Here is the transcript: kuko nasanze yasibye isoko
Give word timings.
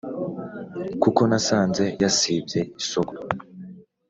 kuko 1.01 1.21
nasanze 1.29 1.83
yasibye 2.03 2.59
isoko 2.81 3.13